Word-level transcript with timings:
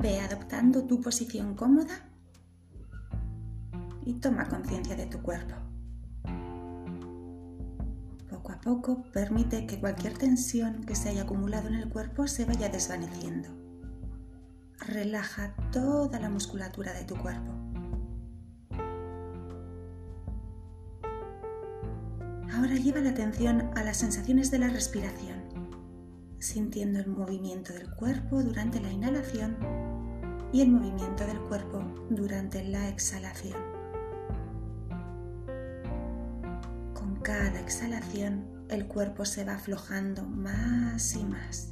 Ve 0.00 0.20
adoptando 0.20 0.84
tu 0.84 1.00
posición 1.00 1.56
cómoda 1.56 2.08
y 4.06 4.14
toma 4.14 4.48
conciencia 4.48 4.94
de 4.94 5.06
tu 5.06 5.20
cuerpo. 5.20 5.56
Poco 8.30 8.52
a 8.52 8.60
poco 8.60 9.02
permite 9.12 9.66
que 9.66 9.80
cualquier 9.80 10.16
tensión 10.16 10.84
que 10.84 10.94
se 10.94 11.08
haya 11.08 11.22
acumulado 11.22 11.66
en 11.66 11.74
el 11.74 11.88
cuerpo 11.88 12.28
se 12.28 12.44
vaya 12.44 12.68
desvaneciendo. 12.68 13.48
Relaja 14.86 15.56
toda 15.72 16.20
la 16.20 16.30
musculatura 16.30 16.92
de 16.92 17.02
tu 17.02 17.16
cuerpo. 17.16 17.52
Ahora 22.52 22.76
lleva 22.76 23.00
la 23.00 23.10
atención 23.10 23.68
a 23.74 23.82
las 23.82 23.96
sensaciones 23.96 24.52
de 24.52 24.60
la 24.60 24.68
respiración, 24.68 25.37
sintiendo 26.38 26.98
el 27.00 27.06
movimiento 27.08 27.72
del 27.72 27.90
cuerpo 27.94 28.42
durante 28.42 28.80
la 28.80 28.90
inhalación 28.90 29.56
y 30.52 30.62
el 30.62 30.70
movimiento 30.70 31.26
del 31.26 31.40
cuerpo 31.40 31.82
durante 32.10 32.64
la 32.64 32.88
exhalación. 32.88 33.58
Con 36.94 37.16
cada 37.22 37.60
exhalación 37.60 38.66
el 38.68 38.86
cuerpo 38.86 39.24
se 39.24 39.44
va 39.44 39.54
aflojando 39.54 40.22
más 40.22 41.14
y 41.16 41.24
más. 41.24 41.70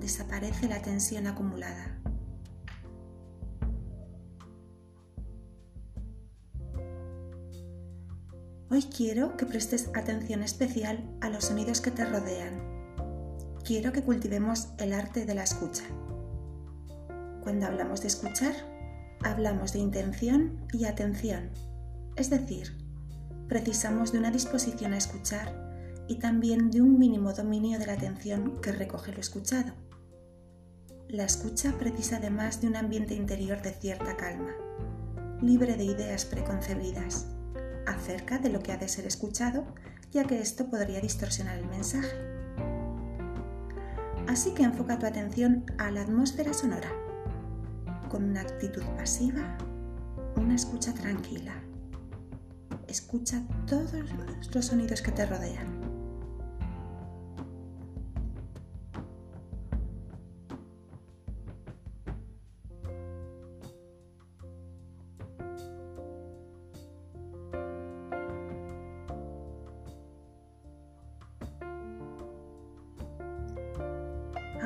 Desaparece 0.00 0.68
la 0.68 0.82
tensión 0.82 1.26
acumulada. 1.26 2.00
Hoy 8.70 8.82
quiero 8.82 9.36
que 9.36 9.46
prestes 9.46 9.88
atención 9.94 10.42
especial 10.42 11.08
a 11.20 11.28
los 11.30 11.44
sonidos 11.44 11.80
que 11.80 11.92
te 11.92 12.04
rodean. 12.04 12.63
Quiero 13.64 13.92
que 13.92 14.02
cultivemos 14.02 14.68
el 14.76 14.92
arte 14.92 15.24
de 15.24 15.34
la 15.34 15.42
escucha. 15.42 15.84
Cuando 17.42 17.64
hablamos 17.64 18.02
de 18.02 18.08
escuchar, 18.08 18.52
hablamos 19.22 19.72
de 19.72 19.78
intención 19.78 20.66
y 20.70 20.84
atención, 20.84 21.48
es 22.14 22.28
decir, 22.28 22.76
precisamos 23.48 24.12
de 24.12 24.18
una 24.18 24.30
disposición 24.30 24.92
a 24.92 24.98
escuchar 24.98 26.04
y 26.08 26.16
también 26.16 26.70
de 26.70 26.82
un 26.82 26.98
mínimo 26.98 27.32
dominio 27.32 27.78
de 27.78 27.86
la 27.86 27.94
atención 27.94 28.60
que 28.60 28.70
recoge 28.70 29.12
lo 29.12 29.20
escuchado. 29.20 29.72
La 31.08 31.24
escucha 31.24 31.72
precisa 31.78 32.18
además 32.18 32.60
de 32.60 32.66
un 32.66 32.76
ambiente 32.76 33.14
interior 33.14 33.62
de 33.62 33.70
cierta 33.70 34.14
calma, 34.18 34.52
libre 35.40 35.76
de 35.78 35.84
ideas 35.84 36.26
preconcebidas 36.26 37.28
acerca 37.86 38.38
de 38.38 38.50
lo 38.50 38.60
que 38.60 38.72
ha 38.72 38.76
de 38.76 38.88
ser 38.88 39.06
escuchado, 39.06 39.64
ya 40.12 40.24
que 40.24 40.38
esto 40.38 40.68
podría 40.68 41.00
distorsionar 41.00 41.56
el 41.56 41.66
mensaje. 41.66 42.33
Así 44.34 44.50
que 44.50 44.64
enfoca 44.64 44.98
tu 44.98 45.06
atención 45.06 45.64
a 45.78 45.92
la 45.92 46.02
atmósfera 46.02 46.52
sonora, 46.52 46.90
con 48.08 48.24
una 48.24 48.40
actitud 48.40 48.82
pasiva, 48.96 49.56
una 50.34 50.56
escucha 50.56 50.92
tranquila. 50.92 51.54
Escucha 52.88 53.44
todos 53.64 53.92
los 54.52 54.64
sonidos 54.64 55.02
que 55.02 55.12
te 55.12 55.24
rodean. 55.24 55.83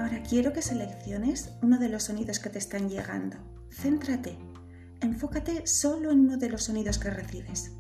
Ahora 0.09 0.23
quiero 0.23 0.55
que 0.55 0.63
selecciones 0.63 1.51
uno 1.61 1.79
de 1.79 1.91
los 1.91 2.05
sonidos 2.05 2.39
que 2.39 2.49
te 2.49 2.57
están 2.57 2.89
llegando. 2.89 3.37
Céntrate. 3.71 4.39
Enfócate 5.03 5.67
solo 5.67 6.11
en 6.11 6.21
uno 6.21 6.39
de 6.39 6.49
los 6.49 6.65
sonidos 6.65 6.99
que 6.99 7.11
recibes. 7.11 7.73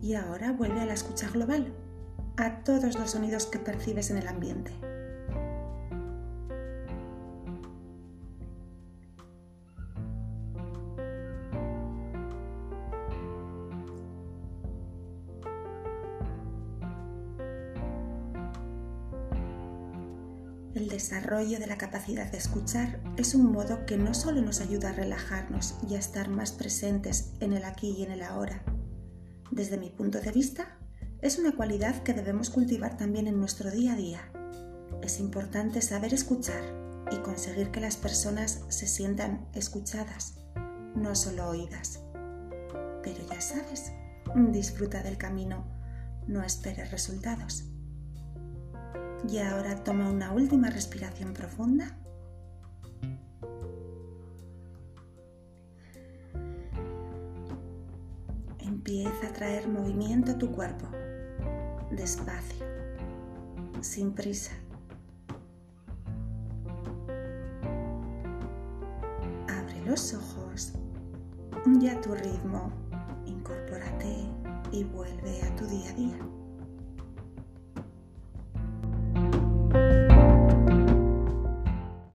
Y 0.00 0.14
ahora 0.14 0.52
vuelve 0.52 0.80
a 0.80 0.86
la 0.86 0.94
escucha 0.94 1.28
global, 1.28 1.70
a 2.40 2.64
todos 2.64 2.98
los 2.98 3.10
sonidos 3.10 3.46
que 3.46 3.58
percibes 3.58 4.10
en 4.10 4.18
el 4.18 4.28
ambiente. 4.28 4.72
El 20.74 20.88
desarrollo 20.88 21.58
de 21.58 21.66
la 21.66 21.76
capacidad 21.76 22.30
de 22.30 22.38
escuchar 22.38 23.00
es 23.16 23.34
un 23.34 23.52
modo 23.52 23.84
que 23.84 23.98
no 23.98 24.14
solo 24.14 24.40
nos 24.40 24.60
ayuda 24.60 24.90
a 24.90 24.92
relajarnos 24.92 25.74
y 25.88 25.94
a 25.94 25.98
estar 25.98 26.28
más 26.28 26.52
presentes 26.52 27.32
en 27.40 27.52
el 27.52 27.64
aquí 27.64 27.90
y 27.98 28.04
en 28.04 28.12
el 28.12 28.22
ahora, 28.22 28.62
desde 29.50 29.76
mi 29.76 29.90
punto 29.90 30.20
de 30.20 30.32
vista, 30.32 30.79
es 31.22 31.38
una 31.38 31.52
cualidad 31.52 32.02
que 32.02 32.14
debemos 32.14 32.48
cultivar 32.48 32.96
también 32.96 33.26
en 33.26 33.38
nuestro 33.38 33.70
día 33.70 33.92
a 33.92 33.96
día. 33.96 34.20
Es 35.02 35.20
importante 35.20 35.82
saber 35.82 36.14
escuchar 36.14 36.62
y 37.12 37.16
conseguir 37.18 37.70
que 37.70 37.80
las 37.80 37.96
personas 37.96 38.64
se 38.68 38.86
sientan 38.86 39.46
escuchadas, 39.52 40.38
no 40.94 41.14
solo 41.14 41.48
oídas. 41.48 42.00
Pero 43.02 43.26
ya 43.28 43.40
sabes, 43.40 43.92
disfruta 44.50 45.02
del 45.02 45.18
camino, 45.18 45.66
no 46.26 46.42
esperes 46.42 46.90
resultados. 46.90 47.64
Y 49.28 49.38
ahora 49.38 49.84
toma 49.84 50.10
una 50.10 50.32
última 50.32 50.70
respiración 50.70 51.34
profunda 51.34 51.99
Empieza 58.90 59.28
a 59.28 59.32
traer 59.32 59.68
movimiento 59.68 60.32
a 60.32 60.34
tu 60.36 60.50
cuerpo, 60.50 60.88
despacio, 61.92 62.66
sin 63.80 64.10
prisa. 64.10 64.50
Abre 69.46 69.80
los 69.86 70.12
ojos 70.12 70.72
y 71.80 71.86
a 71.86 72.00
tu 72.00 72.16
ritmo 72.16 72.72
incorpórate 73.26 74.26
y 74.72 74.82
vuelve 74.82 75.40
a 75.42 75.54
tu 75.54 75.66
día 75.66 75.90
a 75.90 75.94
día. 75.94 76.18